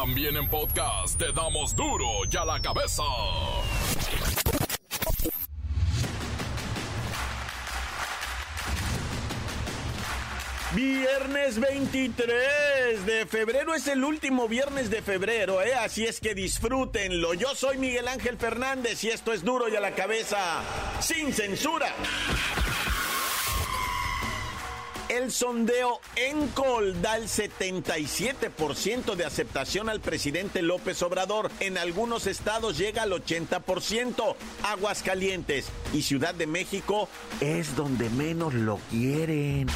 [0.00, 3.02] También en podcast te damos duro y a la cabeza.
[10.72, 15.74] Viernes 23 de febrero es el último viernes de febrero, ¿eh?
[15.74, 17.34] Así es que disfrútenlo.
[17.34, 20.62] Yo soy Miguel Ángel Fernández y esto es duro y a la cabeza,
[21.00, 21.92] sin censura.
[25.08, 31.50] El sondeo Encol da el 77% de aceptación al presidente López Obrador.
[31.60, 34.36] En algunos estados llega al 80%.
[34.64, 37.08] Aguascalientes y Ciudad de México
[37.40, 39.68] es donde menos lo quieren.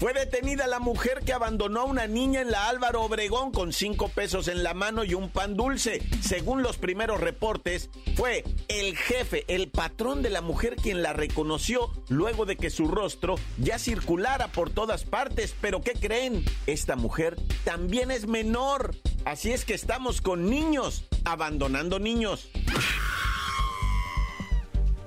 [0.00, 4.08] Fue detenida la mujer que abandonó a una niña en la Álvaro Obregón con cinco
[4.08, 6.00] pesos en la mano y un pan dulce.
[6.22, 11.90] Según los primeros reportes, fue el jefe, el patrón de la mujer quien la reconoció
[12.08, 15.54] luego de que su rostro ya circulara por todas partes.
[15.60, 16.46] Pero ¿qué creen?
[16.66, 18.96] Esta mujer también es menor.
[19.26, 22.48] Así es que estamos con niños, abandonando niños.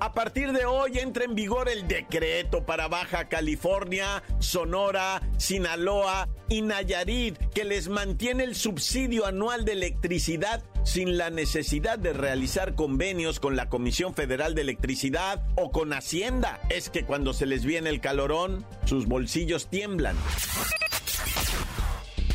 [0.03, 6.61] A partir de hoy entra en vigor el decreto para Baja California, Sonora, Sinaloa y
[6.61, 13.39] Nayarit que les mantiene el subsidio anual de electricidad sin la necesidad de realizar convenios
[13.39, 16.59] con la Comisión Federal de Electricidad o con Hacienda.
[16.69, 20.17] Es que cuando se les viene el calorón, sus bolsillos tiemblan.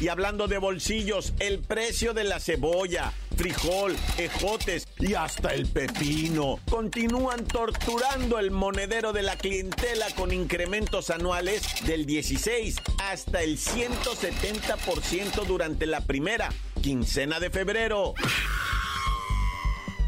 [0.00, 6.58] Y hablando de bolsillos, el precio de la cebolla, frijol, ejotes y hasta el pepino
[6.68, 15.46] continúan torturando el monedero de la clientela con incrementos anuales del 16 hasta el 170%
[15.46, 16.48] durante la primera
[16.82, 18.14] quincena de febrero.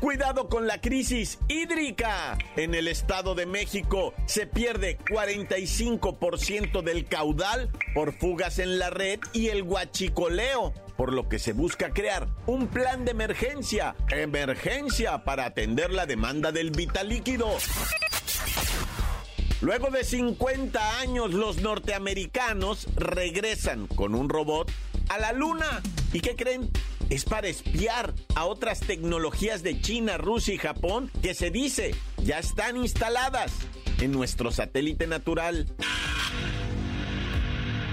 [0.00, 2.38] Cuidado con la crisis hídrica.
[2.56, 9.20] En el Estado de México se pierde 45% del caudal por fugas en la red
[9.34, 15.46] y el guachicoleo, por lo que se busca crear un plan de emergencia, emergencia para
[15.46, 17.48] atender la demanda del vital líquido.
[19.62, 24.70] Luego de 50 años, los norteamericanos regresan con un robot
[25.08, 25.80] a la luna.
[26.12, 26.70] ¿Y qué creen?
[27.08, 32.38] es para espiar a otras tecnologías de China, Rusia y Japón que se dice ya
[32.38, 33.52] están instaladas
[34.02, 35.66] en nuestro satélite natural.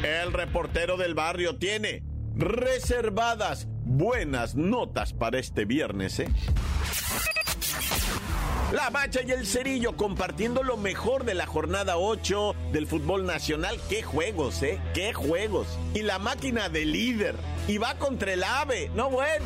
[0.04, 2.04] El reportero del barrio tiene
[2.38, 6.28] reservadas buenas notas para este viernes, ¿eh?
[8.72, 13.80] La Bacha y el Cerillo compartiendo lo mejor de la jornada 8 del fútbol nacional.
[13.88, 14.80] ¡Qué juegos, eh!
[14.94, 15.68] ¡Qué juegos!
[15.94, 17.36] Y la máquina de líder.
[17.70, 18.92] Y va contra el ave.
[18.94, 19.46] No bueno.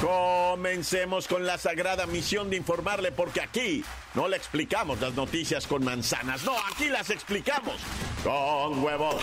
[0.00, 3.84] Comencemos con la sagrada misión de informarle porque aquí
[4.14, 6.44] no le explicamos las noticias con manzanas.
[6.44, 7.76] No, aquí las explicamos
[8.24, 9.22] con huevos.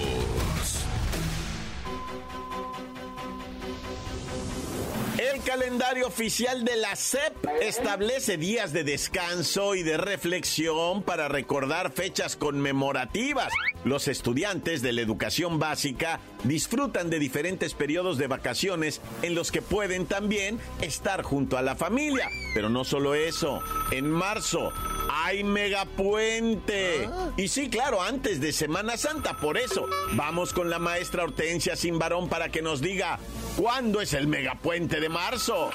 [5.33, 11.93] El calendario oficial de la SEP establece días de descanso y de reflexión para recordar
[11.93, 13.53] fechas conmemorativas.
[13.85, 19.61] Los estudiantes de la educación básica disfrutan de diferentes periodos de vacaciones en los que
[19.61, 22.27] pueden también estar junto a la familia.
[22.53, 23.61] Pero no solo eso,
[23.91, 24.73] en marzo
[25.13, 27.09] hay megapuente.
[27.37, 31.99] Y sí, claro, antes de Semana Santa, por eso vamos con la maestra Hortensia Sin
[31.99, 33.19] Varón para que nos diga
[33.57, 35.71] ¿Cuándo es el megapuente de marzo?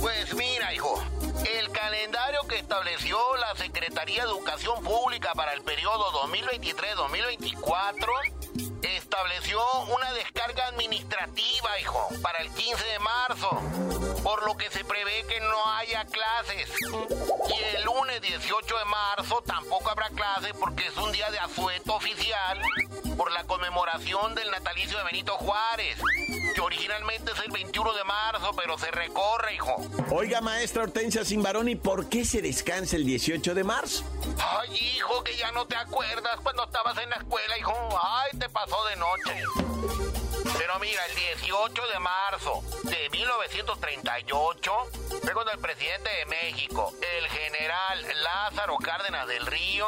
[0.00, 1.00] Pues mira, hijo,
[1.58, 8.43] el calendario que estableció la Secretaría de Educación Pública para el periodo 2023-2024
[8.82, 9.60] estableció
[9.96, 13.60] una descarga administrativa, hijo, para el 15 de marzo,
[14.22, 16.70] por lo que se prevé que no haya clases.
[17.48, 21.94] Y el lunes 18 de marzo tampoco habrá clases porque es un día de asueto
[21.94, 22.60] oficial
[23.16, 25.98] por la conmemoración del natalicio de Benito Juárez,
[26.54, 29.76] que originalmente es el 21 de marzo, pero se recorre, hijo.
[30.10, 34.04] Oiga, maestra Hortensia Simbarón, ¿y por qué se descansa el 18 de marzo?
[34.38, 37.74] Ay, hijo, que ya no te acuerdas cuando estabas en la escuela, hijo.
[38.02, 39.42] Ay, te pasó de noche.
[40.58, 44.72] Pero mira, el 18 de marzo de 1938
[45.22, 49.86] fue cuando el presidente de México, el general Lázaro Cárdenas del Río,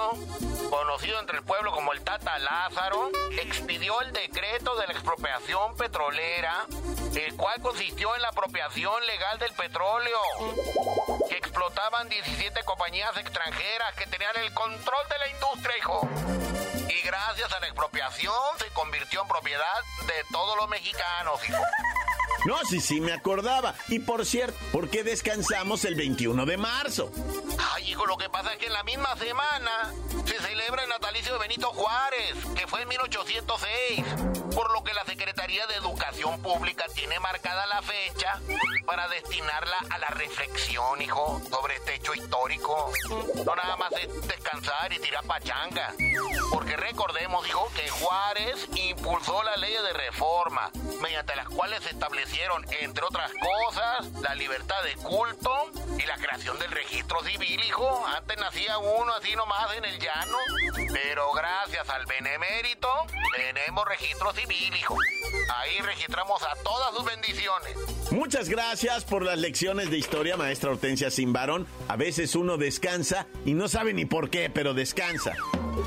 [0.71, 3.11] conocido entre el pueblo como el Tata Lázaro,
[3.41, 6.67] expidió el decreto de la expropiación petrolera,
[7.15, 10.19] el cual consistió en la apropiación legal del petróleo,
[11.29, 16.09] que explotaban 17 compañías extranjeras que tenían el control de la industria, hijo.
[16.89, 21.41] Y gracias a la expropiación se convirtió en propiedad de todos los mexicanos.
[22.47, 23.75] No, sí, sí, me acordaba.
[23.89, 27.11] Y por cierto, ¿por qué descansamos el 21 de marzo?
[27.59, 29.93] Ay, hijo, lo que pasa es que en la misma semana
[30.25, 34.05] se celebra el natalicio de Benito Juárez, que fue en 1806,
[34.55, 38.41] por lo que la Secretaría de Educación Pública tiene marcada la fecha
[38.87, 42.93] para destinarla a la reflexión, hijo, sobre este hecho histórico.
[43.45, 45.93] No nada más es descansar y tirar pachanga.
[46.51, 50.71] Porque recordemos, hijo, que Juárez impulsó las leyes de reforma,
[51.03, 56.59] mediante las cuales se establecieron, entre otras cosas, la libertad de culto y la creación
[56.59, 58.07] del registro civil, hijo.
[58.07, 60.39] Antes nacía uno así nomás en el llano,
[60.93, 62.89] pero gracias al benemérito
[63.35, 64.97] tenemos registro civil, hijo.
[65.55, 67.77] Ahí registramos a todas sus bendiciones.
[68.11, 71.67] Muchas gracias por las lecciones de historia, maestra Hortensia Simbarón.
[71.89, 75.35] A veces uno descansa y no sabe ni por qué, pero descansa.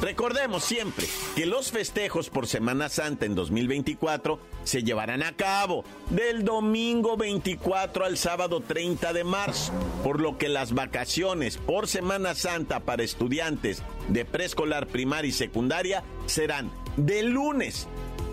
[0.01, 6.45] Recordemos siempre que los festejos por Semana Santa en 2024 se llevarán a cabo del
[6.45, 12.81] domingo 24 al sábado 30 de marzo, por lo que las vacaciones por Semana Santa
[12.81, 17.87] para estudiantes de preescolar, primaria y secundaria serán de lunes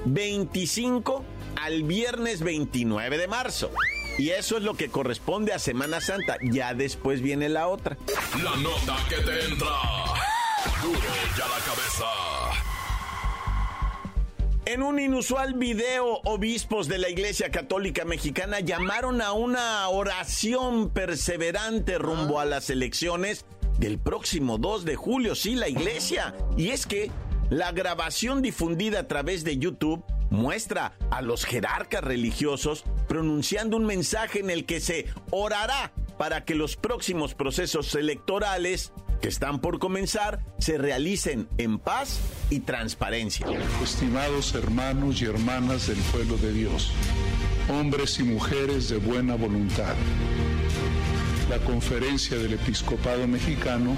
[0.04, 1.24] 25
[1.60, 3.70] al viernes 29 de marzo.
[4.18, 6.36] Y eso es lo que corresponde a Semana Santa.
[6.42, 7.98] Ya después viene la otra.
[8.42, 10.05] La nota que te entra.
[14.66, 21.98] En un inusual video, obispos de la Iglesia Católica Mexicana llamaron a una oración perseverante
[21.98, 23.46] rumbo a las elecciones
[23.78, 25.34] del próximo 2 de julio.
[25.34, 26.34] Sí, la Iglesia.
[26.56, 27.10] Y es que
[27.48, 34.40] la grabación difundida a través de YouTube muestra a los jerarcas religiosos pronunciando un mensaje
[34.40, 40.40] en el que se orará para que los próximos procesos electorales que están por comenzar
[40.58, 42.20] se realicen en paz
[42.50, 43.46] y transparencia.
[43.82, 46.92] Estimados hermanos y hermanas del pueblo de Dios,
[47.68, 49.94] hombres y mujeres de buena voluntad,
[51.48, 53.96] la conferencia del episcopado mexicano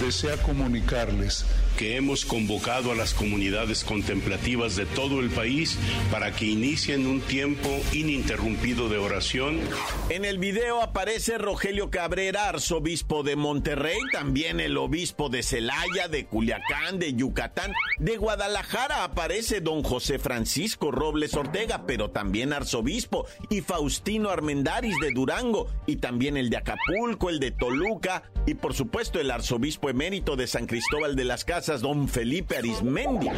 [0.00, 1.46] desea comunicarles
[1.76, 5.78] que hemos convocado a las comunidades contemplativas de todo el país
[6.10, 9.60] para que inicien un tiempo ininterrumpido de oración.
[10.08, 16.26] En el video aparece Rogelio Cabrera, arzobispo de Monterrey, también el obispo de Celaya, de
[16.26, 23.60] Culiacán, de Yucatán, de Guadalajara aparece don José Francisco Robles Ortega, pero también arzobispo, y
[23.60, 29.18] Faustino Armendaris de Durango, y también el de Acapulco, el de Toluca, y por supuesto
[29.20, 33.28] el arzobispo emérito de San Cristóbal de las Casas, don Felipe Arismendi.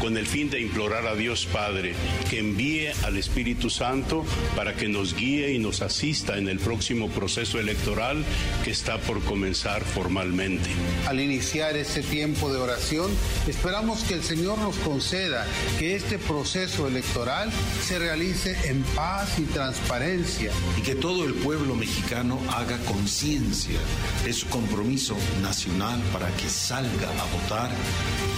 [0.00, 1.94] Con el fin de implorar a Dios Padre
[2.28, 4.24] que envíe al Espíritu Santo
[4.56, 8.24] para que nos guíe y nos asista en el próximo proceso electoral
[8.64, 10.68] que está por comenzar formalmente.
[11.06, 13.10] Al iniciar este tiempo de oración,
[13.46, 15.46] esperamos que el Señor nos conceda
[15.78, 17.50] que este proceso electoral
[17.82, 20.50] se realice en paz y transparencia.
[20.76, 23.78] Y que todo el pueblo mexicano haga conciencia
[24.24, 27.70] de su compromiso nacional para que salga a votar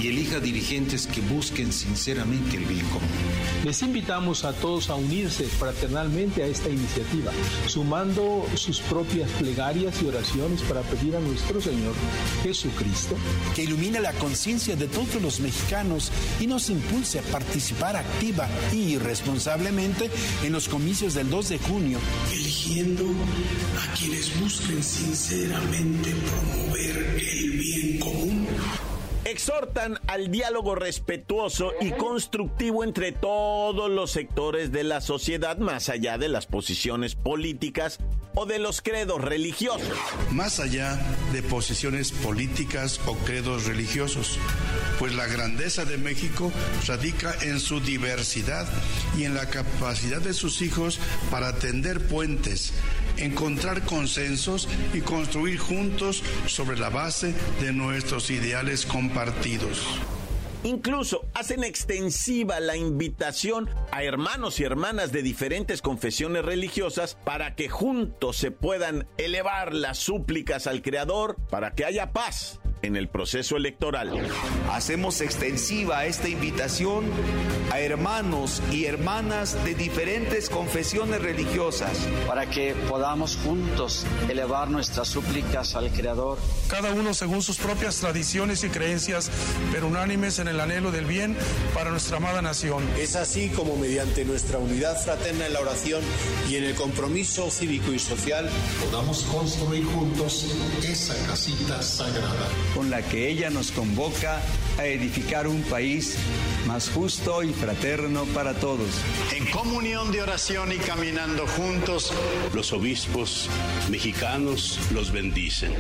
[0.01, 3.09] y elija dirigentes que busquen sinceramente el bien común.
[3.65, 7.33] Les invitamos a todos a unirse fraternalmente a esta iniciativa,
[7.67, 11.95] sumando sus propias plegarias y oraciones para pedir a nuestro Señor
[12.43, 13.17] Jesucristo
[13.55, 18.99] que ilumine la conciencia de todos los mexicanos y nos impulse a participar activa y
[18.99, 20.11] responsablemente
[20.45, 21.99] en los comicios del 2 de junio,
[22.33, 28.47] eligiendo a quienes busquen sinceramente promover el bien común
[29.27, 36.17] exhortan al diálogo respetuoso y constructivo entre todos los sectores de la sociedad, más allá
[36.17, 37.99] de las posiciones políticas
[38.35, 39.89] o de los credos religiosos.
[40.31, 41.01] Más allá
[41.33, 44.39] de posiciones políticas o credos religiosos,
[44.99, 46.53] pues la grandeza de México
[46.87, 48.69] radica en su diversidad
[49.19, 52.73] y en la capacidad de sus hijos para tender puentes
[53.17, 59.87] encontrar consensos y construir juntos sobre la base de nuestros ideales compartidos.
[60.65, 67.69] Incluso hacen extensiva la invitación a hermanos y hermanas de diferentes confesiones religiosas para que
[67.69, 73.57] juntos se puedan elevar las súplicas al Creador para que haya paz en el proceso
[73.57, 74.13] electoral.
[74.73, 77.05] Hacemos extensiva esta invitación
[77.73, 85.75] a hermanos y hermanas de diferentes confesiones religiosas para que podamos juntos elevar nuestras súplicas
[85.75, 86.39] al Creador.
[86.69, 89.31] Cada uno según sus propias tradiciones y creencias,
[89.73, 91.37] pero unánimes en el anhelo del bien
[91.75, 92.83] para nuestra amada nación.
[92.99, 96.03] Es así como mediante nuestra unidad fraterna en la oración
[96.49, 98.49] y en el compromiso cívico y social
[98.85, 100.47] podamos construir juntos
[100.83, 102.49] esa casita sagrada.
[102.77, 104.43] Con la que ella nos convoca
[104.79, 106.19] a edificar un país
[106.67, 108.91] más justo y fraterno para todos.
[109.35, 112.13] En comunión de oración y caminando juntos,
[112.53, 113.49] los obispos
[113.89, 115.75] mexicanos los bendicen.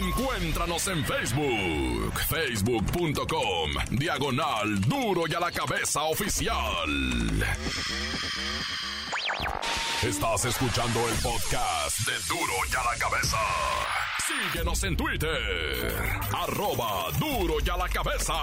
[0.00, 6.88] Encuéntranos en Facebook, facebook.com, diagonal duro y a la cabeza oficial.
[10.04, 13.38] Estás escuchando el podcast de duro y a la cabeza.
[14.28, 15.90] Síguenos en Twitter,
[16.36, 18.34] arroba duro y a la cabeza.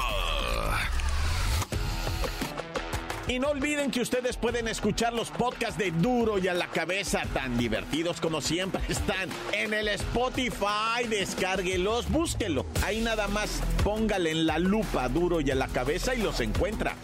[3.28, 7.22] Y no olviden que ustedes pueden escuchar los podcasts de Duro y a la cabeza,
[7.34, 11.08] tan divertidos como siempre están en el Spotify.
[11.08, 12.66] Descárguelos, búsquelo.
[12.84, 16.96] Ahí nada más póngale en la lupa Duro y a la cabeza y los encuentra.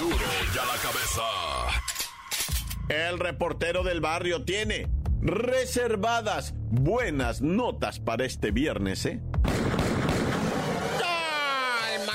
[0.00, 0.16] Duro
[0.52, 1.22] y a la cabeza.
[2.88, 9.20] El reportero del barrio tiene reservadas buenas notas para este viernes, ¿eh?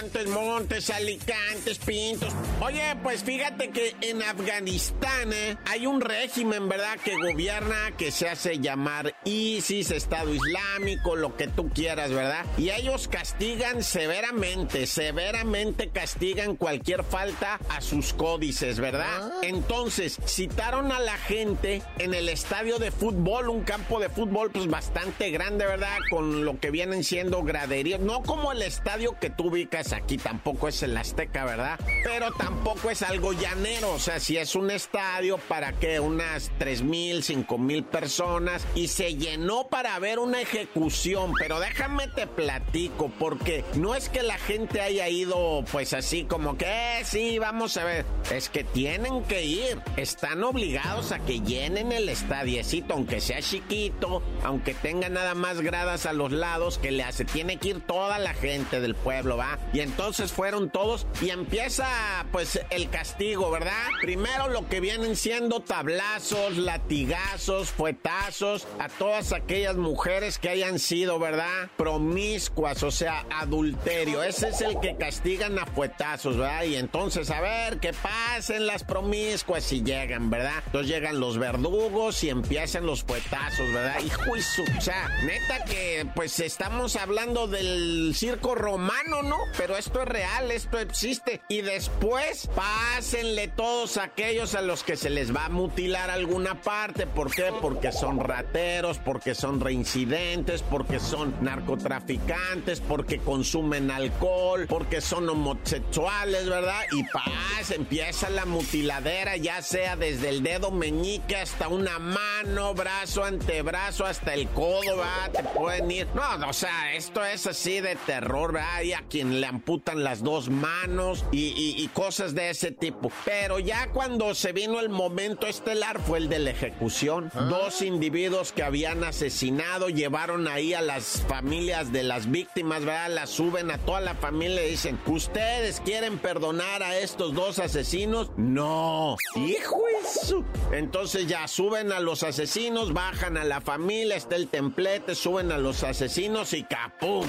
[0.02, 2.34] Montes, Alicantes, Pintos.
[2.60, 5.58] Oye, pues fíjate que en Afganistán ¿eh?
[5.66, 6.98] hay un régimen, ¿verdad?
[7.04, 12.46] Que gobierna, que se hace llamar ISIS, Estado Islámico, lo que tú quieras, ¿verdad?
[12.58, 19.32] Y ellos castigan severamente, severamente castigan cualquier falta a sus códices, ¿verdad?
[19.32, 19.32] Ah.
[19.44, 24.68] Entonces, citaron a la gente en el estadio de fútbol, un campo de fútbol pues
[24.68, 26.00] bastante grande, ¿verdad?
[26.10, 30.68] Con lo que vienen siendo graderías, no como el estadio que tú ubicas aquí tampoco
[30.68, 31.80] es el Azteca, ¿verdad?
[32.04, 36.82] Pero tampoco es algo llanero, o sea, si es un estadio para que unas tres
[36.82, 43.12] mil, cinco mil personas y se llenó para ver una ejecución, pero déjame te platico,
[43.20, 47.78] porque no es que la gente haya ido pues así como que, eh, sí, vamos
[47.78, 53.22] a ver, es que tienen que ir, están obligados a que llenen el estadiecito, aunque
[53.22, 57.70] sea chiquito, aunque tenga nada más gradas a los lados, que le hace, tiene que
[57.70, 59.60] ir toda la gente del pueblo, ¿va?
[59.74, 61.88] Y entonces fueron todos y empieza
[62.32, 63.88] pues el castigo, ¿verdad?
[64.02, 71.20] Primero lo que vienen siendo tablazos, latigazos, fuetazos a todas aquellas mujeres que hayan sido,
[71.20, 71.70] ¿verdad?
[71.78, 74.24] Promiscuas, o sea, adulterio.
[74.24, 76.64] Ese es el que castigan a fuetazos, ¿verdad?
[76.64, 80.64] Y entonces, a ver, que pasen las promiscuas y llegan, ¿verdad?
[80.66, 84.00] Entonces llegan los verdugos y empiezan los fuetazos, ¿verdad?
[84.04, 89.38] Y juicio, o sea, neta que pues estamos hablando del circo romano, ¿no?
[89.78, 91.42] Esto es real, esto existe.
[91.48, 97.08] Y después, pásenle todos aquellos a los que se les va a mutilar alguna parte.
[97.08, 97.52] ¿Por qué?
[97.62, 106.50] Porque son rateros, porque son reincidentes, porque son narcotraficantes, porque consumen alcohol, porque son homosexuales,
[106.50, 106.82] ¿verdad?
[106.92, 113.24] Y paz, empieza la mutiladera, ya sea desde el dedo meñique hasta una mano, brazo,
[113.24, 115.32] antebrazo, hasta el codo, ¿verdad?
[115.32, 116.08] Te pueden ir.
[116.14, 118.82] No, o sea, esto es así de terror, ¿verdad?
[118.82, 123.12] Y a quien le amputan las dos manos y, cosas de ese tipo.
[123.26, 127.30] Pero ya cuando se vino el momento estelar fue el de la ejecución.
[127.36, 127.42] Ah.
[127.42, 133.12] Dos individuos que habían asesinado llevaron ahí a las familias de las víctimas, ¿verdad?
[133.12, 138.32] Las suben a toda la familia y dicen, ¿ustedes quieren perdonar a estos dos asesinos?
[138.38, 139.18] No.
[139.36, 140.44] Hijo eso.
[140.72, 145.60] Entonces ya suben a los asesinos, bajan a la familia, está el templete, suben a
[145.60, 147.28] los asesinos y capum.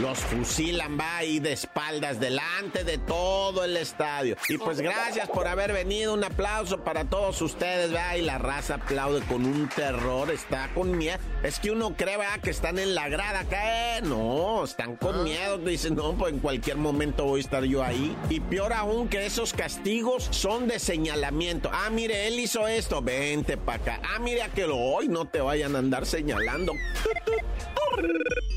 [0.00, 4.36] Los fusilan, va ahí de espaldas delante de todo el estadio.
[4.48, 6.12] Y pues gracias por haber venido.
[6.12, 8.18] Un aplauso para todos ustedes, vea.
[8.18, 10.30] Y la raza aplaude con un terror.
[10.30, 11.18] Está con miedo.
[11.42, 13.96] Es que uno cree, vea, que están en la grada acá.
[13.96, 14.02] Eh.
[14.02, 15.22] No, están con ah.
[15.22, 15.58] miedo.
[15.58, 18.14] Dicen, no, pues en cualquier momento voy a estar yo ahí.
[18.28, 21.70] Y peor aún que esos castigos son de señalamiento.
[21.72, 23.00] Ah, mire, él hizo esto.
[23.00, 24.00] Vente para acá.
[24.14, 26.74] Ah, mire, a que lo hoy no te vayan a andar señalando.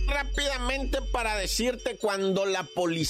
[0.08, 3.05] Rápidamente para decirte cuando la policía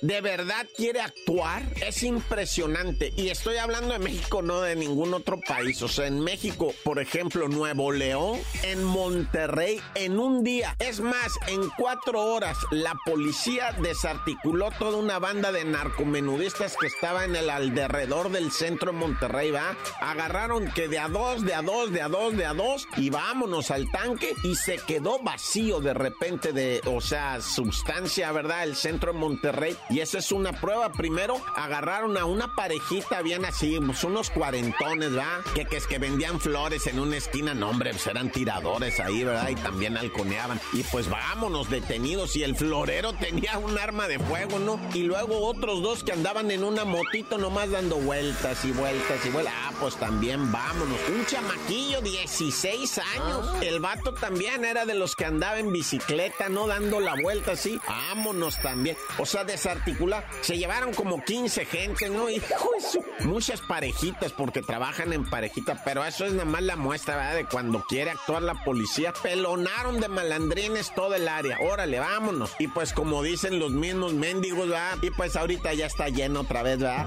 [0.00, 3.12] de verdad quiere actuar, es impresionante.
[3.16, 5.82] Y estoy hablando de México, no de ningún otro país.
[5.82, 11.32] O sea, en México, por ejemplo, Nuevo León, en Monterrey, en un día, es más,
[11.48, 17.50] en cuatro horas, la policía desarticuló toda una banda de narcomenudistas que estaba en el
[17.50, 19.76] alrededor del centro de Monterrey, ¿va?
[20.00, 23.10] Agarraron que de a dos, de a dos, de a dos, de a dos, y
[23.10, 28.64] vámonos al tanque, y se quedó vacío de repente repente de, o sea, sustancia, ¿verdad?
[28.64, 29.74] El centro de Monterrey.
[29.88, 30.92] Y esa es una prueba.
[30.92, 35.40] Primero agarraron a una parejita, bien así, pues unos cuarentones, ¿verdad?
[35.54, 37.54] Que, que es que vendían flores en una esquina.
[37.54, 39.48] No, hombre, pues eran tiradores ahí, ¿verdad?
[39.48, 40.60] Y también halconeaban.
[40.74, 42.36] Y pues vámonos detenidos.
[42.36, 44.78] Y el florero tenía un arma de fuego, ¿no?
[44.92, 49.30] Y luego otros dos que andaban en una motito nomás dando vueltas y vueltas y
[49.30, 49.54] vueltas.
[49.56, 50.98] Ah, pues también vámonos.
[51.08, 53.52] Un chamaquillo, 16 años.
[53.54, 53.60] Ah.
[53.62, 56.66] El vato también era de los que andaba en bicicleta, ¿no?
[56.66, 57.80] Dando la vuelta así.
[57.86, 58.96] Vámonos también.
[59.18, 60.26] O sea, desarticular.
[60.40, 62.28] Se llevaron como 15 gente, ¿no?
[62.30, 62.42] Y
[63.20, 65.82] muchas parejitas porque trabajan en parejita.
[65.84, 67.34] Pero eso es nada más la muestra, ¿verdad?
[67.36, 69.12] De cuando quiere actuar la policía.
[69.22, 71.58] Pelonaron de malandrines todo el área.
[71.60, 72.52] Órale, vámonos.
[72.58, 74.98] Y pues como dicen los mismos mendigos, ¿verdad?
[75.02, 77.06] Y pues ahorita ya está lleno otra vez, ¿verdad?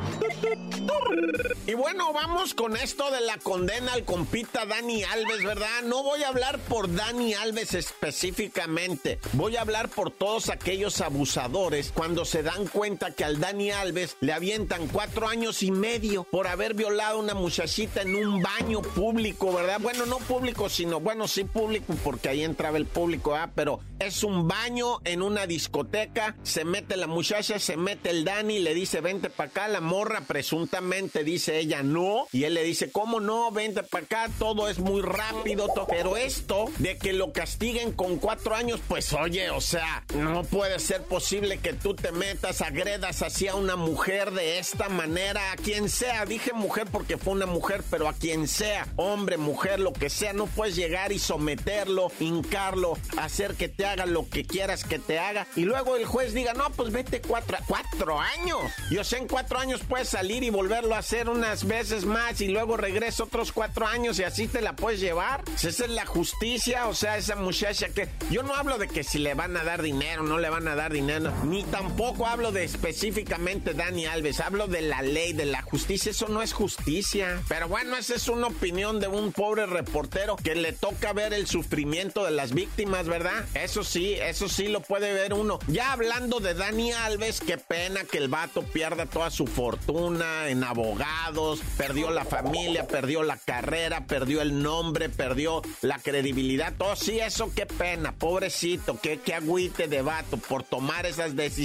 [1.65, 5.81] Y bueno, vamos con esto de la condena al compita Dani Alves, ¿verdad?
[5.83, 9.19] No voy a hablar por Dani Alves específicamente.
[9.33, 14.17] Voy a hablar por todos aquellos abusadores cuando se dan cuenta que al Dani Alves
[14.21, 18.81] le avientan cuatro años y medio por haber violado a una muchachita en un baño
[18.81, 19.79] público, ¿verdad?
[19.81, 23.51] Bueno, no público, sino, bueno, sí público porque ahí entraba el público, ¿ah?
[23.55, 28.59] Pero es un baño en una discoteca, se mete la muchacha, se mete el Dani,
[28.59, 32.91] le dice, vente para acá, la morra presuntamente dice ella no, y él le dice,
[32.91, 33.51] ¿cómo no?
[33.51, 38.55] Vente para acá, todo es muy rápido, pero esto de que lo castiguen con cuatro
[38.55, 43.55] años, pues oye, o sea, no puede ser posible que tú te metas, agredas hacia
[43.55, 48.07] una mujer de esta manera, a quien sea, dije mujer porque fue una mujer, pero
[48.07, 53.55] a quien sea, hombre, mujer, lo que sea, no puedes llegar y someterlo, hincarlo, hacer
[53.55, 56.69] que te haga lo que quieras que te haga, y luego el juez diga, no,
[56.71, 58.59] pues vete cuatro, cuatro años,
[58.91, 62.47] yo sé, en cuatro años puedes salir y volverlo a hacer unas veces más y
[62.47, 65.43] luego regreso otros cuatro años y así te la puedes llevar.
[65.55, 69.19] Esa es la justicia, o sea, esa muchacha que yo no hablo de que si
[69.19, 72.63] le van a dar dinero, no le van a dar dinero, ni tampoco hablo de
[72.63, 77.41] específicamente Dani Alves, hablo de la ley, de la justicia, eso no es justicia.
[77.47, 81.47] Pero bueno, esa es una opinión de un pobre reportero que le toca ver el
[81.47, 83.45] sufrimiento de las víctimas, ¿verdad?
[83.53, 85.59] Eso sí, eso sí lo puede ver uno.
[85.67, 90.63] Ya hablando de Dani Alves, qué pena que el vato pierda toda su fortuna en
[90.63, 97.19] abogados, perdió la familia, perdió la carrera, perdió el nombre, perdió la credibilidad, todo sí,
[97.19, 101.56] eso qué pena, pobrecito, qué, qué agüite de vato por tomar esas decisiones.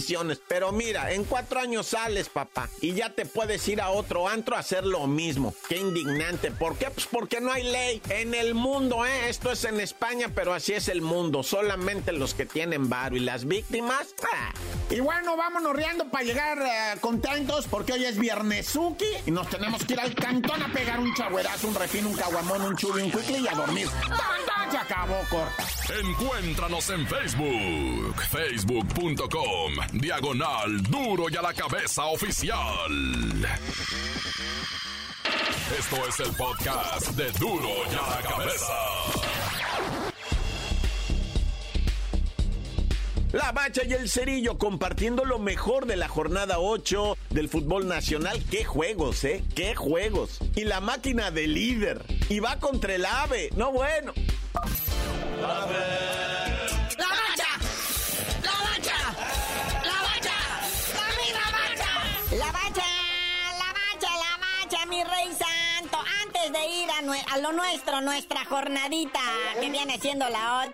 [0.48, 4.56] Pero mira, en cuatro años sales, papá, y ya te puedes ir a otro antro
[4.56, 5.54] a hacer lo mismo.
[5.68, 6.50] Qué indignante.
[6.50, 6.90] ¿Por qué?
[6.90, 9.28] Pues porque no hay ley en el mundo, ¿eh?
[9.28, 11.42] Esto es en España, pero así es el mundo.
[11.42, 14.14] Solamente los que tienen varo y las víctimas.
[14.32, 14.52] ¡ah!
[14.90, 19.84] Y bueno, vámonos riendo para llegar eh, contentos porque hoy es Viernesuki y nos tenemos
[19.84, 23.10] que ir al cantón a pegar un chagüerazo, un refino, un caguamón, un chubi, un
[23.10, 23.88] quickly y a dormir.
[23.88, 25.66] ¡Tan, Se acabó, corta.
[26.00, 33.46] Encuéntranos en Facebook, facebook.com, diagonal duro y a la cabeza oficial.
[35.78, 38.72] Esto es el podcast de duro y a la cabeza.
[43.32, 48.44] La Bacha y el Cerillo compartiendo lo mejor de la jornada 8 del fútbol nacional.
[48.50, 49.42] ¡Qué juegos, eh!
[49.54, 50.38] ¡Qué juegos!
[50.54, 52.04] Y la máquina de líder.
[52.28, 53.48] Y va contra el ave.
[53.56, 54.12] No bueno.
[55.40, 55.66] ¡La
[66.52, 69.20] de ir a, a lo nuestro, nuestra jornadita,
[69.60, 70.72] que viene siendo la 8.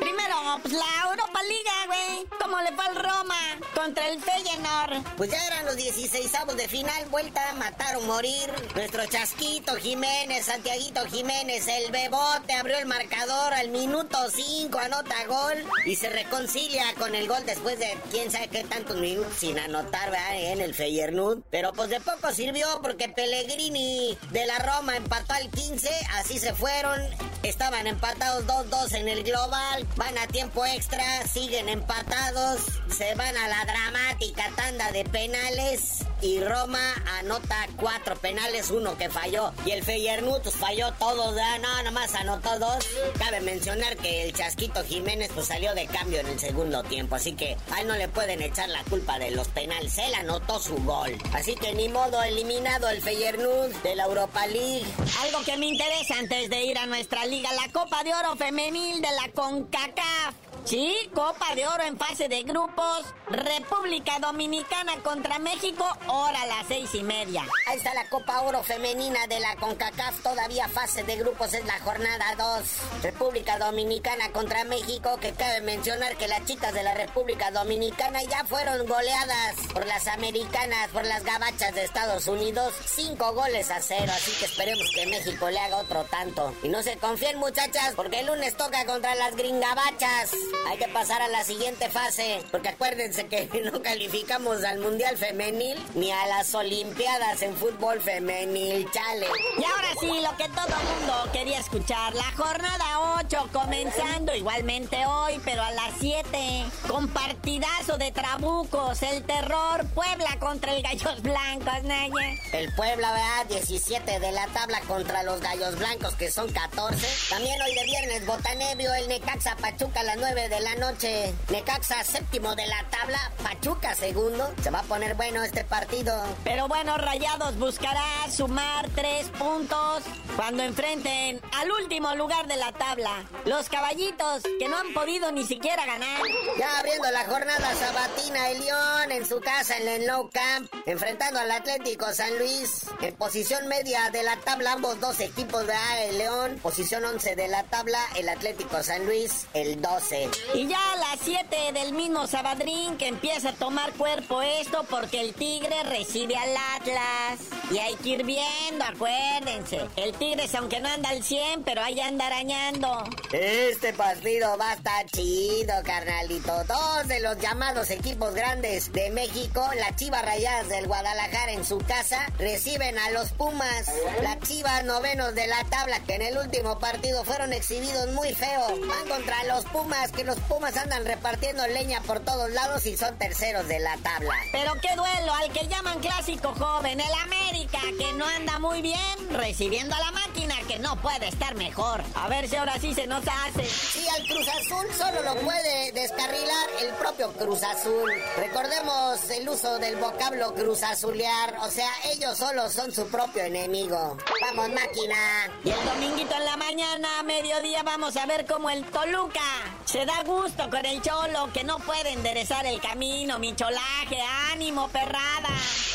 [0.00, 2.26] Primero, pues la Europa Liga, güey.
[2.40, 5.02] ¿Cómo le fue al Roma contra el Feyenoord?
[5.16, 8.50] Pues ya eran los 16 de final, vuelta a matar o morir.
[8.74, 15.64] Nuestro Chasquito Jiménez, Santiaguito Jiménez, el Bebote abrió el marcador al minuto 5, anota gol
[15.84, 20.10] y se reconcilia con el gol después de quién sabe qué tantos minutos sin anotar
[20.10, 20.36] ¿verdad?
[20.36, 21.42] en el Feyenoord.
[21.50, 26.54] Pero pues de poco sirvió porque Pellegrini de la Roma empató al 15, así se
[26.54, 27.00] fueron.
[27.42, 33.48] Estaban empatados 2-2 en el global, van a tiempo extra, siguen empatados, se van a
[33.48, 39.52] la dramática tanda de penales y Roma anota cuatro penales, uno que falló.
[39.64, 42.86] Y el Feyenoord pues, falló todos, no, nomás anotó dos.
[43.18, 47.32] Cabe mencionar que el Chasquito Jiménez pues salió de cambio en el segundo tiempo, así
[47.34, 50.76] que a él no le pueden echar la culpa de los penales, él anotó su
[50.84, 51.16] gol.
[51.32, 54.86] Así que ni modo, eliminado el Feyenoord de la Europa League.
[55.22, 59.00] Algo que me interesa antes de ir a nuestra liga, la Copa de Oro Femenil
[59.00, 60.47] de la CONCACAF.
[60.68, 63.06] Sí, Copa de Oro en fase de grupos.
[63.30, 67.44] República Dominicana contra México, hora a las seis y media.
[67.66, 71.78] Ahí está la Copa Oro femenina de la CONCACAF, todavía fase de grupos es la
[71.80, 73.02] jornada 2.
[73.02, 78.44] República Dominicana contra México, que cabe mencionar que las chicas de la República Dominicana ya
[78.44, 84.12] fueron goleadas por las americanas, por las gabachas de Estados Unidos, cinco goles a cero,
[84.14, 86.54] así que esperemos que México le haga otro tanto.
[86.62, 90.30] Y no se confíen muchachas, porque el lunes toca contra las gringabachas.
[90.66, 95.78] Hay que pasar a la siguiente fase, porque acuérdense que no calificamos al Mundial Femenil
[95.94, 99.26] ni a las Olimpiadas en fútbol femenil, chale.
[99.58, 105.06] Y ahora sí, lo que todo el mundo quería escuchar, la jornada 8 comenzando igualmente
[105.06, 111.22] hoy, pero a las 7, con partidazo de trabucos, el terror, Puebla contra el Gallos
[111.22, 112.38] Blancos, Naya.
[112.52, 113.46] El Puebla, ¿verdad?
[113.48, 117.06] 17 de la tabla contra los Gallos Blancos, que son 14.
[117.30, 121.34] También hoy de viernes, Botanebio, el Necaxa Pachuca a las 9 de la noche.
[121.50, 124.52] Necaxa séptimo de la tabla, Pachuca segundo.
[124.62, 126.14] Se va a poner bueno este partido.
[126.44, 130.02] Pero bueno, Rayados buscará sumar tres puntos
[130.36, 133.24] cuando enfrenten al último lugar de la tabla.
[133.44, 136.20] Los caballitos que no han podido ni siquiera ganar.
[136.58, 141.40] Ya abriendo la jornada sabatina, el León en su casa en el No Camp, enfrentando
[141.40, 142.86] al Atlético San Luis.
[143.00, 145.74] En posición media de la tabla, ambos dos equipos de
[146.08, 146.58] el León.
[146.62, 150.28] Posición 11 de la tabla, el Atlético San Luis, el 12.
[150.54, 155.20] Y ya a las 7 del mismo Sabadrín que empieza a tomar cuerpo esto porque
[155.20, 157.40] el Tigre recibe al Atlas.
[157.70, 159.86] Y hay que ir viendo, acuérdense.
[159.96, 163.04] El Tigres, aunque no anda al 100, pero ahí anda arañando.
[163.32, 166.64] Este partido va a estar chido, carnalito.
[166.64, 171.78] Dos de los llamados equipos grandes de México, las Chivas Rayadas del Guadalajara en su
[171.78, 173.92] casa, reciben a los Pumas.
[174.22, 178.66] Las Chivas novenos de la tabla, que en el último partido fueron exhibidos muy feo.
[178.86, 183.16] Van contra los Pumas, que los Pumas andan repartiendo leña por todos lados y son
[183.18, 184.34] terceros de la tabla.
[184.50, 188.98] Pero qué duelo al que llaman clásico joven, el América, que no anda muy bien,
[189.30, 192.02] recibiendo a la máquina, que no puede estar mejor.
[192.16, 193.64] A ver si ahora sí se nos hace.
[193.64, 198.10] Sí, al Cruz Azul solo lo puede descarrilar el propio Cruz Azul.
[198.38, 204.16] Recordemos el uso del vocablo Cruz Azulear, o sea, ellos solos son su propio enemigo.
[204.40, 205.48] Vamos, máquina.
[205.62, 209.40] Y el dominguito en la mañana, a mediodía, vamos a ver cómo el Toluca
[209.84, 214.18] se da gusto con el Cholo, que no puede enderezar el camino, mi cholaje,
[214.50, 215.50] ánimo, perrada.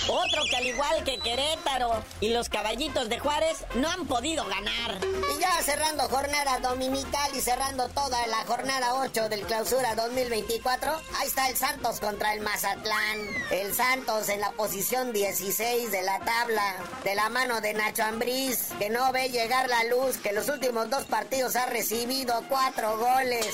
[0.08, 5.00] Otro que al igual que Querétaro y los caballitos de Juárez no han podido ganar.
[5.04, 11.28] Y ya cerrando jornada dominical y cerrando toda la jornada 8 del clausura 2024, ahí
[11.28, 13.20] está el Santos contra el Mazatlán.
[13.50, 18.70] El Santos en la posición 16 de la tabla, de la mano de Nacho Ambriz,
[18.78, 23.48] que no ve llegar la luz, que los últimos dos partidos ha recibido cuatro goles,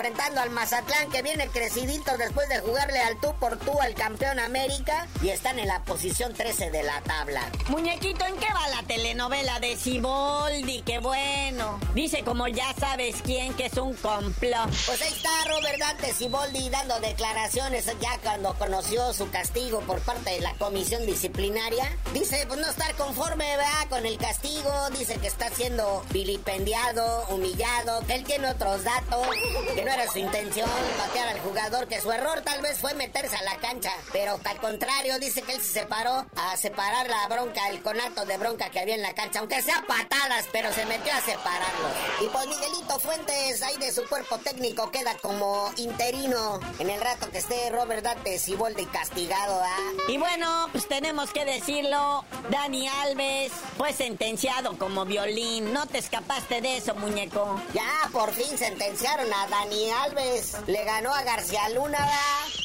[0.00, 4.38] enfrentando al Mazatlán que viene crecidito después de jugarle al tú por tú al campeón
[4.38, 7.42] América y están en la posición 13 de la tabla.
[7.68, 10.80] Muñequito, ¿en qué va la telenovela de Siboldi?
[10.86, 11.78] Qué bueno.
[11.94, 14.70] Dice como ya sabes quién que es un complot.
[14.86, 20.30] Pues ahí está Robert Dante Siboldi dando declaraciones ya cuando conoció su castigo por parte
[20.30, 21.94] de la comisión disciplinaria.
[22.14, 23.88] Dice pues no estar conforme ¿verdad?
[23.90, 29.26] con el castigo, dice que está siendo vilipendiado, humillado, que él tiene otros datos,
[29.74, 33.36] que no era su intención patear al jugador, que su error tal vez fue meterse
[33.36, 37.68] a la cancha, pero al contrario dice que él se separó a separar la bronca,
[37.68, 41.12] el conato de bronca que había en la cancha, aunque sea patadas, pero se metió
[41.12, 41.92] a separarlos.
[42.20, 47.30] Y pues Miguelito Fuentes ahí de su cuerpo técnico queda como interino en el rato
[47.30, 49.76] que esté Robert Dante Siboldi castigado, ¿ah?
[50.08, 56.60] Y bueno, pues tenemos que decirlo, Dani Alves fue sentenciado como violín, no te escapaste
[56.60, 57.60] de eso, muñeco.
[57.74, 61.98] Ya, por fin sentenciaron a Dani Alves, le ganó a García Luna.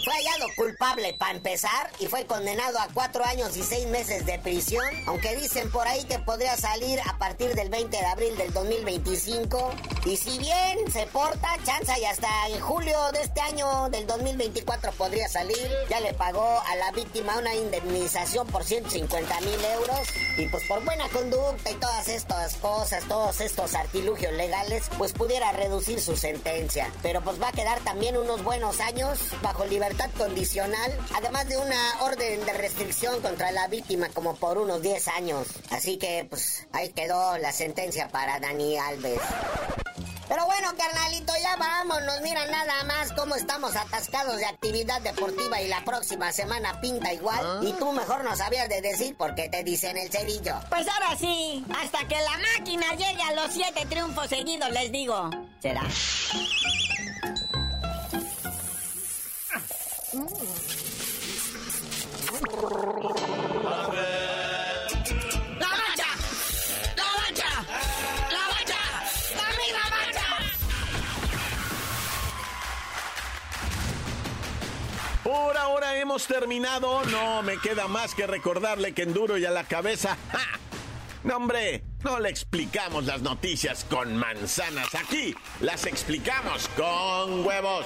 [0.06, 4.38] Fue hallado culpable para empezar y fue condenado a cuatro años y seis meses de
[4.38, 8.54] prisión, aunque dicen por ahí que podría salir a partir del 20 de abril del
[8.54, 9.72] 2025.
[10.06, 14.92] Y si bien se porta, chanza y hasta en julio de este año del 2024
[14.92, 20.46] podría salir, ya le pagó a la víctima una indemnización por 150 mil euros y
[20.50, 26.00] pues por buena conducta y todas estas cosas, todos estos artilugios legales, pues pudiera reducir
[26.00, 26.92] su sentencia.
[27.02, 32.02] Pero pues va a quedar también unos buenos años bajo libertad condicional, además de una
[32.02, 35.48] orden de restricción contra la víctima como por unos 10 años.
[35.70, 39.20] Así que pues ahí quedó la sentencia para Dani Alves.
[40.28, 42.22] Pero bueno, carnalito, ya vámonos.
[42.22, 47.60] Mira nada más cómo estamos atascados de actividad deportiva y la próxima semana pinta igual.
[47.62, 50.56] Y tú mejor no sabías de decir porque te dicen el cerillo.
[50.70, 55.30] Pues ahora sí, hasta que la máquina llegue a los siete triunfos seguidos, les digo.
[55.62, 55.84] Será.
[75.66, 77.04] Ya hemos terminado.
[77.06, 80.18] No me queda más que recordarle que en duro y a la cabeza.
[80.32, 80.60] ¡ja!
[81.24, 84.94] No, hombre, no le explicamos las noticias con manzanas.
[84.94, 87.86] Aquí las explicamos con huevos.